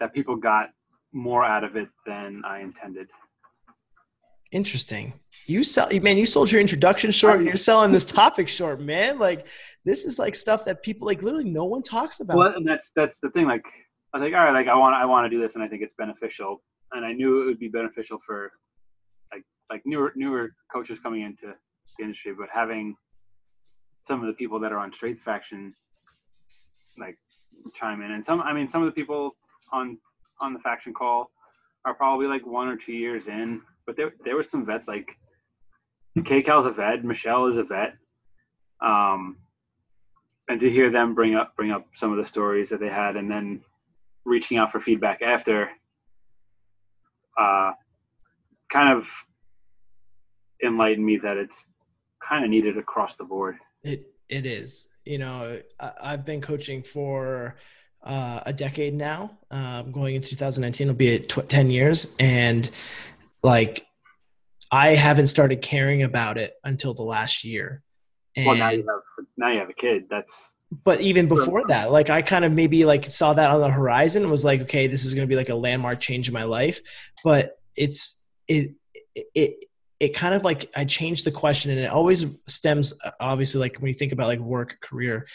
[0.00, 0.70] That people got
[1.12, 3.08] more out of it than I intended.
[4.50, 5.12] Interesting.
[5.46, 6.16] You sell, man.
[6.16, 9.18] You sold your introduction short, and you're selling this topic short, man.
[9.18, 9.46] Like
[9.84, 12.36] this is like stuff that people like literally no one talks about.
[12.36, 13.46] Well, and that's that's the thing.
[13.46, 13.64] Like
[14.14, 15.82] I think, all right, like I want I want to do this, and I think
[15.82, 18.50] it's beneficial, and I knew it would be beneficial for
[19.32, 21.54] like like newer newer coaches coming into
[21.98, 22.96] the industry, but having
[24.08, 25.72] some of the people that are on Strength Faction
[26.98, 27.16] like
[27.74, 29.36] chime in, and some I mean some of the people
[29.72, 29.98] on
[30.40, 31.30] on the faction call
[31.84, 35.16] are probably like one or two years in but there there were some vets like
[36.18, 37.94] KCal's a vet, Michelle is a vet,
[38.82, 39.38] um,
[40.48, 43.16] and to hear them bring up bring up some of the stories that they had,
[43.16, 43.62] and then
[44.26, 45.70] reaching out for feedback after,
[47.40, 47.72] uh,
[48.70, 49.08] kind of
[50.62, 51.66] enlightened me that it's
[52.26, 53.56] kind of needed across the board.
[53.82, 54.88] It it is.
[55.04, 57.56] You know, I, I've been coaching for
[58.02, 59.38] uh, a decade now.
[59.50, 62.70] Um, going into 2019 will be tw- 10 years, and
[63.42, 63.86] like
[64.70, 67.82] I haven't started caring about it until the last year.
[68.36, 70.04] And, well, now you have now you have a kid.
[70.10, 73.70] That's but even before that, like I kind of maybe like saw that on the
[73.70, 76.44] horizon was like, okay, this is going to be like a landmark change in my
[76.44, 76.80] life.
[77.24, 78.74] But it's it
[79.14, 79.64] it
[80.00, 83.88] it kind of like I changed the question, and it always stems obviously like when
[83.88, 85.26] you think about like work career,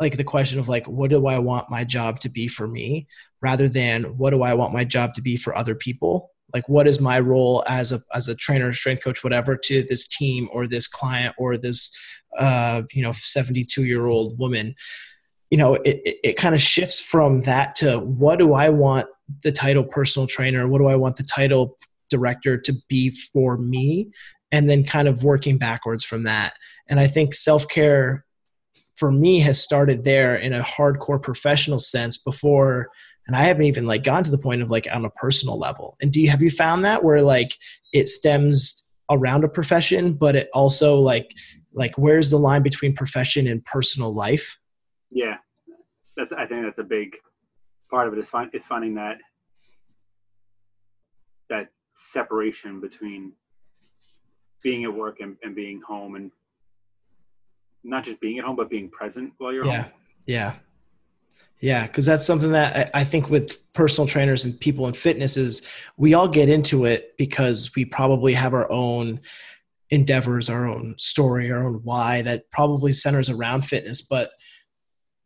[0.00, 3.06] like the question of like what do I want my job to be for me,
[3.40, 6.32] rather than what do I want my job to be for other people?
[6.52, 10.08] Like what is my role as a as a trainer strength coach whatever to this
[10.08, 11.94] team or this client or this
[12.38, 14.74] uh you know 72 year old woman?
[15.50, 19.06] You know it, it, it kind of shifts from that to what do i want
[19.42, 20.66] the title personal trainer?
[20.66, 24.10] What do i want the title director to be for me
[24.50, 26.54] and then kind of working backwards from that.
[26.88, 28.24] And i think self-care
[28.96, 32.88] for me has started there in a hardcore professional sense before
[33.26, 35.96] and i haven't even like gone to the point of like on a personal level.
[36.02, 37.56] And do you have you found that where like
[37.92, 41.32] it stems around a profession but it also like
[41.72, 44.58] like where's the line between profession and personal life?
[45.10, 45.36] Yeah.
[46.16, 47.16] That's i think that's a big
[47.90, 48.18] part of it.
[48.18, 49.18] Is find, finding that
[51.48, 51.68] that
[51.98, 53.32] separation between
[54.62, 56.30] being at work and, and being home and
[57.84, 59.82] not just being at home, but being present while you're yeah.
[59.82, 59.92] home.
[60.26, 60.54] Yeah.
[61.60, 61.86] Yeah.
[61.88, 66.14] Cause that's something that I think with personal trainers and people in fitness is we
[66.14, 69.20] all get into it because we probably have our own
[69.90, 74.02] endeavors, our own story, our own why that probably centers around fitness.
[74.02, 74.30] But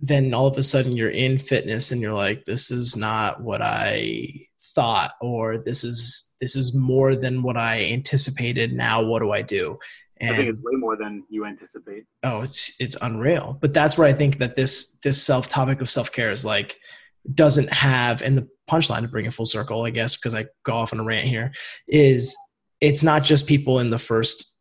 [0.00, 3.60] then all of a sudden you're in fitness and you're like, this is not what
[3.60, 8.72] I thought, or this is, this is more than what I anticipated.
[8.72, 9.78] Now what do I do?
[10.20, 12.04] And, I think it's way more than you anticipate.
[12.24, 13.58] Oh, it's it's unreal.
[13.60, 16.78] But that's where I think that this this self topic of self care is like
[17.32, 20.72] doesn't have and the punchline to bring it full circle, I guess, because I go
[20.72, 21.52] off on a rant here,
[21.86, 22.36] is
[22.80, 24.52] it's not just people in the first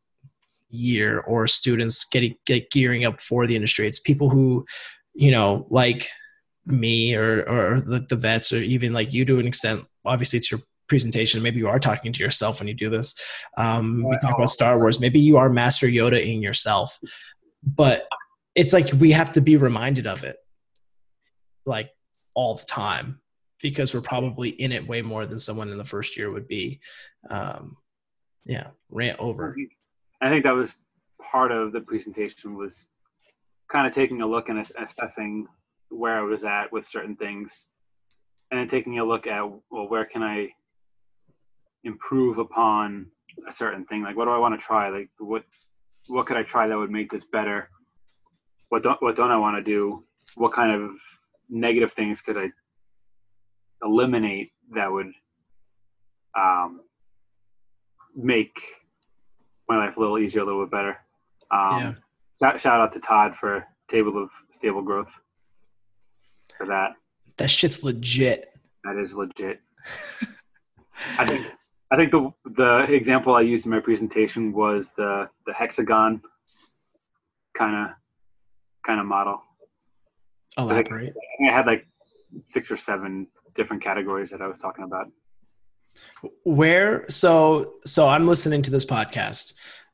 [0.69, 3.87] year or students getting get gearing up for the industry.
[3.87, 4.65] It's people who,
[5.15, 6.09] you know, like
[6.67, 9.83] me or or the, the vets or even like you to an extent.
[10.05, 11.41] Obviously, it's your presentation.
[11.41, 13.15] Maybe you are talking to yourself when you do this.
[13.57, 14.99] Um, we talk about star wars.
[14.99, 16.99] Maybe you are master yoda in yourself.
[17.63, 18.07] But
[18.55, 20.37] it's like we have to be reminded of it
[21.65, 21.91] like
[22.33, 23.21] all the time
[23.61, 26.81] because we're probably in it way more than someone in the first year would be.
[27.29, 27.77] Um,
[28.45, 29.55] yeah rant over.
[30.21, 30.75] I think that was
[31.21, 32.87] part of the presentation was
[33.71, 35.47] kind of taking a look and assessing
[35.89, 37.65] where i was at with certain things
[38.49, 40.49] and then taking a look at well where can i
[41.83, 43.07] improve upon
[43.47, 44.03] a certain thing?
[44.03, 44.89] Like what do i want to try?
[44.89, 45.43] Like what
[46.07, 47.69] what could i try that would make this better?
[48.69, 50.03] What don't what don't i want to do?
[50.35, 50.91] What kind of
[51.49, 52.49] negative things could i
[53.83, 55.11] eliminate that would
[56.37, 56.81] um,
[58.15, 58.55] make
[59.67, 60.97] my life a little easier a little bit better?
[61.51, 61.93] Um, yeah.
[62.39, 65.09] shout, shout out to todd for table of stable growth
[66.57, 66.91] for that.
[67.37, 68.53] That shit's legit.
[68.83, 69.61] That is legit.
[71.17, 71.51] I think
[71.91, 76.21] I think the the example I used in my presentation was the the hexagon
[77.53, 77.95] kind of
[78.85, 79.41] kind of model.
[80.57, 81.13] Elaborate.
[81.41, 81.85] I, I had like
[82.51, 85.11] six or seven different categories that I was talking about.
[86.43, 89.53] Where so so I'm listening to this podcast.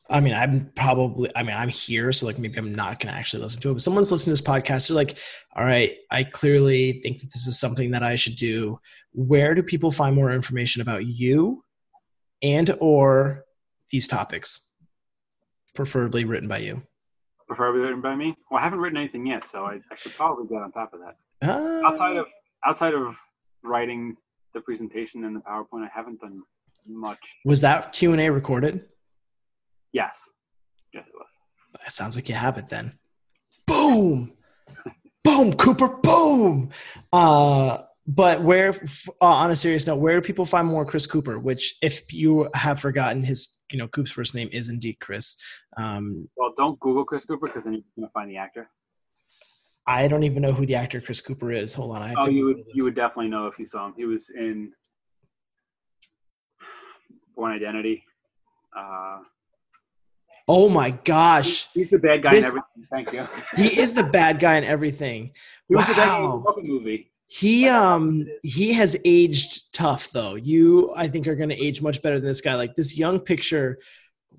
[0.10, 3.42] I mean, I'm probably I mean, I'm here, so like maybe I'm not gonna actually
[3.42, 3.74] listen to it.
[3.74, 5.18] But someone's listening to this podcast, they're like,
[5.56, 8.80] all right, I clearly think that this is something that I should do.
[9.14, 11.64] Where do people find more information about you
[12.42, 13.46] and or
[13.90, 14.72] these topics?
[15.76, 16.82] Preferably written by you.
[17.48, 18.36] Preferably written by me.
[18.52, 21.00] Well, I haven't written anything yet, so I, I should probably get on top of
[21.02, 21.16] that.
[21.48, 22.26] Uh, Outside of
[22.66, 23.16] outside of
[23.64, 24.18] writing
[24.54, 26.42] the presentation and the PowerPoint, I haven't done
[26.88, 27.20] much.
[27.46, 28.86] was that Q and A recorded?
[29.94, 30.18] Yes,
[30.94, 31.28] yes, it was.
[31.84, 32.98] That sounds like you have it then.
[33.68, 34.34] Boom,
[35.24, 36.72] boom, Cooper, boom.
[37.14, 38.70] Uh, but where,
[39.22, 41.38] uh, on a serious note, where do people find more Chris Cooper?
[41.40, 45.36] Which, if you have forgotten, his you know Coop's first name is indeed Chris.
[45.76, 48.70] Um, Well, don't Google Chris Cooper because then you're gonna find the actor.
[49.86, 51.74] I don't even know who the actor Chris Cooper is.
[51.74, 53.94] Hold on, I Oh, to you would you would definitely know if you saw him.
[53.98, 54.72] He was in
[57.36, 58.04] Bourne Identity.
[58.76, 59.20] Uh,
[60.50, 62.88] Oh my gosh, he's the bad guy This- in everything.
[62.90, 63.28] Thank you.
[63.58, 65.32] he is the bad guy in everything.
[65.68, 66.56] He was the bad guy in the Wow.
[66.64, 67.12] movie.
[67.30, 70.36] He um he has aged tough though.
[70.36, 72.56] You I think are going to age much better than this guy.
[72.56, 73.78] Like this young picture.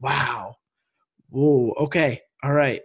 [0.01, 0.57] Wow.
[1.29, 1.74] Whoa.
[1.81, 2.22] Okay.
[2.42, 2.81] All right.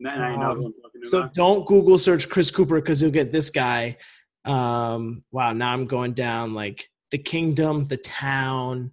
[0.00, 3.96] Now now know who So don't Google search Chris Cooper because you'll get this guy.
[4.44, 5.22] Um.
[5.30, 5.52] Wow.
[5.52, 8.90] Now I'm going down like the Kingdom, the Town,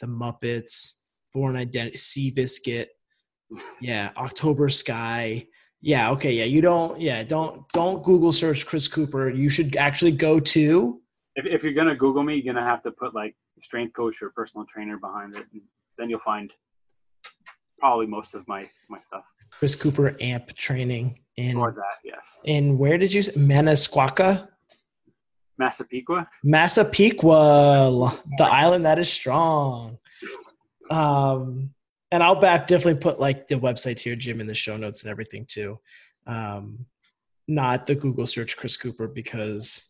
[0.00, 0.92] the Muppets,
[1.34, 2.86] Bourne Identity, Seabiscuit.
[3.82, 4.12] Yeah.
[4.16, 5.46] October Sky.
[5.82, 6.10] Yeah.
[6.12, 6.32] Okay.
[6.32, 6.44] Yeah.
[6.44, 7.00] You don't.
[7.00, 7.22] Yeah.
[7.24, 9.28] Don't don't Google search Chris Cooper.
[9.28, 11.00] You should actually go to.
[11.34, 14.30] If, if you're gonna Google me, you're gonna have to put like strength coach or
[14.30, 15.44] personal trainer behind it.
[15.52, 15.60] And
[15.98, 16.52] then you'll find
[17.78, 19.24] probably most of my my stuff.
[19.50, 22.38] Chris Cooper amp training in Or that, yes.
[22.44, 24.48] in where did you say Manasquaka?
[25.58, 26.26] Massapequa.
[26.42, 29.98] Massapequa, the island that is strong.
[30.90, 31.70] Um,
[32.12, 35.10] and I'll back definitely put like the websites here, Jim, in the show notes and
[35.10, 35.80] everything too.
[36.26, 36.84] Um,
[37.48, 39.86] not the Google search Chris Cooper because,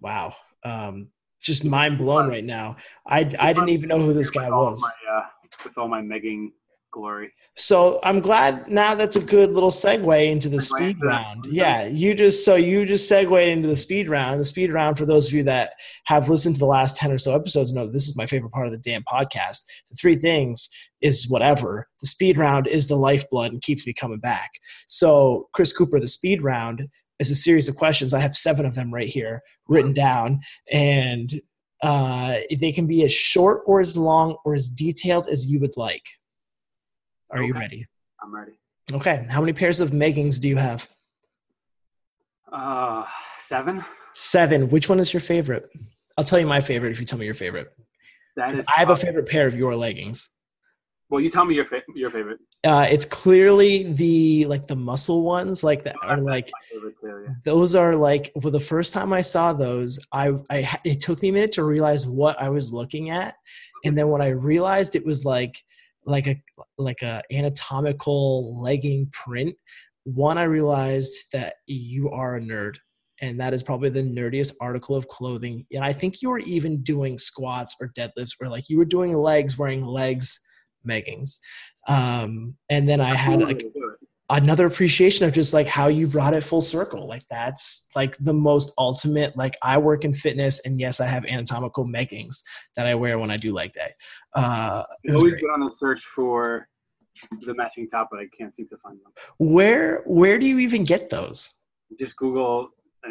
[0.00, 2.76] wow, um, it's just mind blown right now.
[3.06, 4.80] I I didn't even know who this guy was.
[4.80, 5.26] My, uh,
[5.64, 6.50] with all my megging
[6.90, 7.32] glory.
[7.56, 11.46] So I'm glad now that's a good little segue into the Segue speed into round.
[11.50, 14.40] Yeah, you just so you just segued into the speed round.
[14.40, 15.72] The speed round, for those of you that
[16.06, 18.66] have listened to the last 10 or so episodes, know this is my favorite part
[18.66, 19.62] of the damn podcast.
[19.90, 20.68] The three things
[21.00, 21.88] is whatever.
[22.00, 24.50] The speed round is the lifeblood and keeps me coming back.
[24.86, 28.14] So, Chris Cooper, the speed round is a series of questions.
[28.14, 30.40] I have seven of them right here written down,
[30.72, 31.32] and
[31.82, 35.76] uh, they can be as short or as long or as detailed as you would
[35.76, 36.04] like.
[37.32, 37.86] Are you ready?
[38.22, 38.52] I'm ready.
[38.92, 39.26] Okay.
[39.28, 40.88] How many pairs of meggings do you have?
[42.52, 43.04] Uh,
[43.46, 43.84] seven.
[44.14, 44.68] Seven.
[44.68, 45.68] Which one is your favorite?
[46.18, 47.72] I'll tell you my favorite if you tell me your favorite.
[48.36, 48.64] That is.
[48.68, 50.30] I have a favorite pair of your leggings.
[51.08, 52.38] Well, you tell me your fa- your favorite.
[52.62, 56.92] Uh, it's clearly the like the muscle ones, like that are like too.
[57.02, 57.34] Yeah.
[57.44, 61.30] those are like well the first time I saw those, I I it took me
[61.30, 63.34] a minute to realize what I was looking at,
[63.84, 65.60] and then when I realized it was like
[66.04, 66.40] like a
[66.78, 69.54] like a anatomical legging print,
[70.04, 72.76] one I realized that you are a nerd.
[73.22, 75.66] And that is probably the nerdiest article of clothing.
[75.72, 79.12] And I think you were even doing squats or deadlifts, or like you were doing
[79.14, 80.40] legs wearing legs
[80.88, 81.38] meggings.
[81.86, 83.62] Um, and then I had like
[84.30, 87.06] another appreciation of just like how you brought it full circle.
[87.06, 89.36] Like that's like the most ultimate.
[89.36, 92.42] Like I work in fitness, and yes, I have anatomical meggings
[92.76, 93.92] that I wear when I do leg day.
[94.34, 95.40] Uh, always great.
[95.42, 96.68] get on the search for
[97.42, 99.12] the matching top, but I can't seem to find them.
[99.38, 101.52] Where where do you even get those?
[101.98, 102.70] Just Google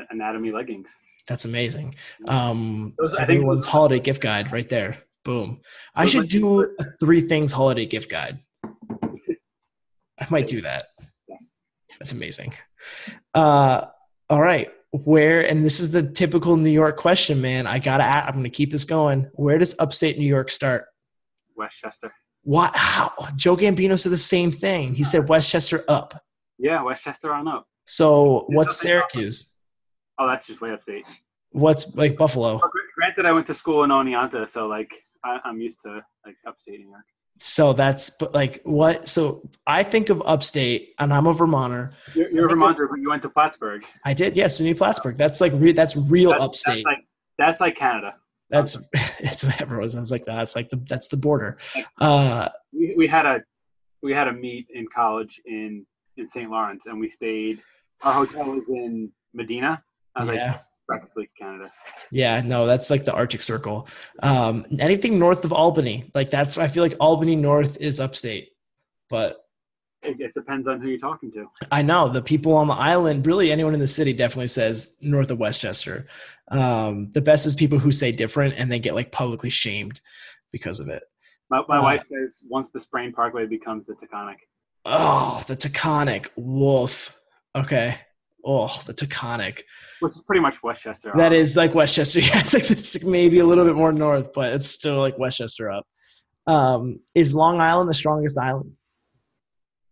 [0.09, 0.89] anatomy leggings.
[1.27, 1.95] That's amazing.
[2.27, 4.97] Um, Those- I think everyone's holiday gift guide right there.
[5.25, 5.61] Boom.
[5.95, 8.39] I should do a three things holiday gift guide.
[10.19, 10.87] I might do that.
[11.99, 12.53] That's amazing.
[13.33, 13.85] Uh,
[14.29, 14.69] all right.
[14.91, 17.67] Where and this is the typical New York question, man.
[17.67, 18.03] I gotta.
[18.03, 19.29] I'm gonna keep this going.
[19.33, 20.85] Where does upstate New York start?
[21.55, 22.11] Westchester.
[22.41, 22.75] What?
[22.75, 23.11] How?
[23.35, 24.95] Joe Gambino said the same thing.
[24.95, 26.19] He said Westchester up.
[26.57, 27.67] Yeah, Westchester on up.
[27.85, 28.77] So what's.
[28.77, 29.55] Syracuse?
[30.17, 31.05] Oh, that's just way upstate.
[31.51, 32.55] What's like Buffalo?
[32.55, 34.91] Well, Granted, I went to school in Oneonta, so like
[35.23, 37.05] I, I'm used to like upstate New York.
[37.41, 39.07] So that's but like what?
[39.07, 41.93] So I think of upstate, and I'm a Vermonter.
[42.13, 43.85] You're, you're a Vermonter, but you went to Plattsburgh.
[44.03, 45.15] I did, yes, New Plattsburgh.
[45.15, 46.83] That's like re- that's real That's, upstate.
[46.83, 47.05] That's like
[47.37, 48.15] that's like Canada.
[48.49, 50.25] That's it's what everyone sounds like.
[50.25, 51.57] That's like the that's the border.
[51.99, 53.41] Uh, We, we had a
[54.03, 55.85] we had a meet in college in
[56.17, 56.49] in St.
[56.51, 57.61] Lawrence, and we stayed.
[58.03, 59.81] Our hotel was in Medina.
[60.15, 60.59] I was like, yeah,
[60.89, 61.71] practically Canada.
[62.11, 63.87] Yeah, no, that's like the Arctic Circle.
[64.23, 68.49] Um, anything north of Albany, like that's I feel like Albany North is upstate,
[69.09, 69.45] but
[70.01, 71.45] It, it depends on who you're talking to.
[71.71, 75.29] I know the people on the island, really anyone in the city definitely says north
[75.31, 76.07] of Westchester.
[76.49, 80.01] Um, the best is people who say different and they get like publicly shamed
[80.51, 81.03] because of it.
[81.51, 84.37] My, my Uh, wife says once the Sprain Parkway becomes the Taconic.
[84.85, 87.15] Oh, the Taconic wolf.
[87.55, 87.95] Okay.
[88.45, 89.63] Oh, the Taconic.
[89.99, 91.11] which is pretty much Westchester.
[91.17, 92.19] That Um, like Westchester.
[92.27, 95.69] Yeah, it's like it's maybe a little bit more north, but it's still like Westchester
[95.69, 95.85] up.
[96.47, 98.71] Um, is Long Island the strongest island?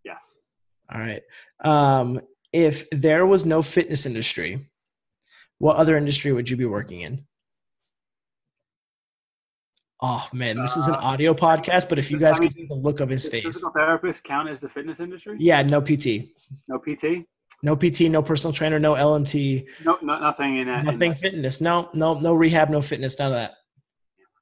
[0.04, 0.34] yes.
[0.94, 1.22] All right.
[1.64, 2.22] Um,
[2.54, 4.70] if there was no fitness industry,
[5.60, 7.26] what other industry would you be working in?
[10.02, 12.56] Oh man, this is an Uh, audio podcast, but if you guys I mean, could
[12.56, 13.44] see the look of his face.
[13.44, 15.36] physical therapists count as the fitness industry?
[15.40, 16.30] Yeah, no PT.
[16.68, 17.26] No PT.
[17.64, 20.80] No PT, no personal trainer, no LMT, No, no nothing in that.
[20.82, 21.60] in nothing that- fitness.
[21.62, 23.54] No, no, no rehab, no fitness, none of that.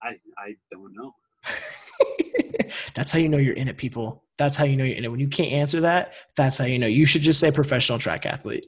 [0.03, 1.13] I I don't know.
[2.93, 4.23] that's how you know you're in it, people.
[4.37, 5.11] That's how you know you're in it.
[5.11, 6.87] When you can't answer that, that's how you know.
[6.87, 8.65] You should just say professional track athlete.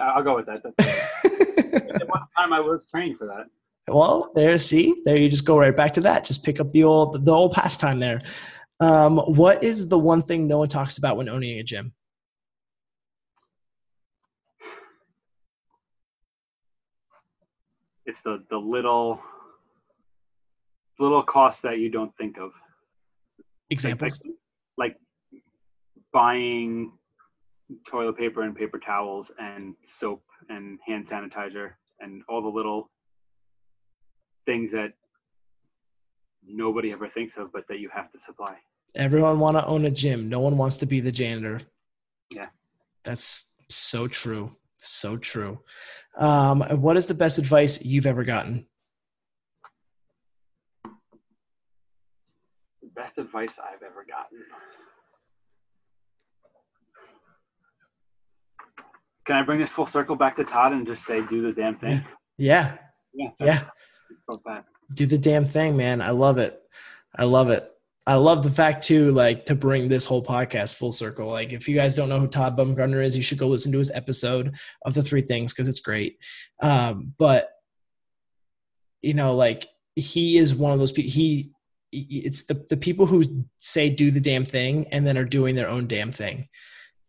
[0.00, 0.62] I'll go with that.
[0.62, 3.46] That's, at one time, I was trained for that.
[3.92, 6.24] well, there, see, there you just go right back to that.
[6.24, 8.20] Just pick up the old, the old pastime there.
[8.80, 11.92] Um, what is the one thing no one talks about when owning a gym?
[18.06, 19.20] It's the the little
[20.98, 22.52] little costs that you don't think of.
[22.52, 24.22] Like- Examples.
[24.76, 24.96] Like,
[25.32, 25.42] like
[26.12, 26.92] buying
[27.86, 32.90] toilet paper and paper towels and soap and hand sanitizer and all the little
[34.44, 34.92] things that
[36.46, 38.56] nobody ever thinks of, but that you have to supply.
[38.94, 40.28] Everyone want to own a gym.
[40.28, 41.60] No one wants to be the janitor.
[42.30, 42.48] Yeah.
[43.04, 44.50] That's so true.
[44.84, 45.60] So true.
[46.18, 48.66] Um, what is the best advice you've ever gotten?
[52.96, 54.40] Best advice I've ever gotten.
[59.24, 61.78] Can I bring this full circle back to Todd and just say, do the damn
[61.78, 62.04] thing?
[62.36, 62.76] Yeah.
[63.14, 63.28] Yeah.
[63.38, 63.62] Yeah.
[64.44, 64.64] That.
[64.94, 66.02] do the damn thing, man.
[66.02, 66.60] I love it.
[67.16, 67.71] I love it.
[68.06, 71.28] I love the fact too, like to bring this whole podcast full circle.
[71.28, 73.78] Like, if you guys don't know who Todd Bumgardner is, you should go listen to
[73.78, 76.18] his episode of the three things because it's great.
[76.60, 77.50] Um, but
[79.02, 81.12] you know, like he is one of those people.
[81.12, 81.52] He,
[81.92, 83.22] it's the the people who
[83.58, 86.48] say do the damn thing and then are doing their own damn thing.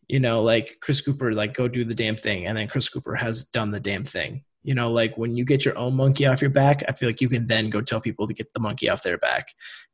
[0.08, 3.16] You know, like Chris Cooper, like go do the damn thing, and then Chris Cooper
[3.16, 4.44] has done the damn thing.
[4.62, 7.22] You know, like when you get your own monkey off your back, I feel like
[7.22, 9.48] you can then go tell people to get the monkey off their back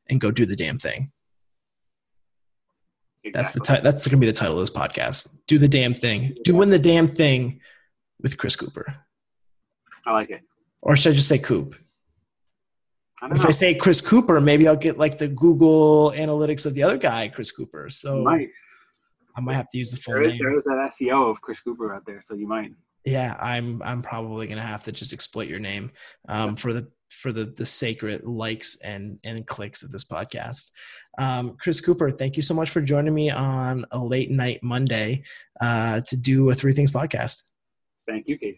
[0.10, 1.12] and go do the damn thing.
[3.34, 3.78] That's the Exactly.
[3.78, 5.36] ti- that's gonna be the title of this podcast.
[5.48, 6.36] Do the damn thing.
[6.44, 7.60] Doing the damn thing
[8.22, 8.96] with Chris Cooper,
[10.06, 10.42] I like it.
[10.82, 11.76] or should I just say Coop?
[13.22, 13.50] I don't If know.
[13.50, 17.28] I say Chris Cooper, maybe I'll get like the Google analytics of the other guy,
[17.28, 17.90] Chris Cooper.
[17.90, 18.50] So might.
[19.36, 20.40] I might have to use the full There is, name.
[20.42, 22.72] there is that SEO of Chris Cooper out there, so you might.
[23.06, 25.92] Yeah, I'm I'm probably gonna have to just exploit your name
[26.30, 30.72] um, for the for the the sacred likes and and clicks of this podcast.
[31.18, 35.24] Um, Chris Cooper, thank you so much for joining me on a late night Monday
[35.60, 37.44] uh, to do a Three Things podcast.
[38.08, 38.48] Thank you, Casey.